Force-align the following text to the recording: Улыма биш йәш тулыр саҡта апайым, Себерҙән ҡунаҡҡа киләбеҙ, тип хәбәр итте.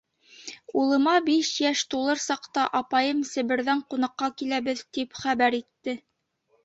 Улыма 0.83 1.13
биш 1.27 1.51
йәш 1.65 1.83
тулыр 1.93 2.23
саҡта 2.25 2.63
апайым, 2.81 3.21
Себерҙән 3.35 3.87
ҡунаҡҡа 3.95 4.31
киләбеҙ, 4.43 4.85
тип 4.99 5.21
хәбәр 5.27 5.59
итте. 5.63 5.97